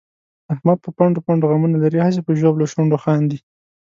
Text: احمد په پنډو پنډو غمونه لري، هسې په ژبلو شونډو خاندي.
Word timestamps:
احمد 0.53 0.77
په 0.85 0.89
پنډو 0.97 1.23
پنډو 1.25 1.49
غمونه 1.51 1.77
لري، 1.83 1.99
هسې 2.01 2.21
په 2.23 2.31
ژبلو 2.39 2.71
شونډو 2.71 3.01
خاندي. 3.03 3.37